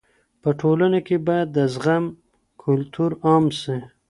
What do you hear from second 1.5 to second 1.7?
د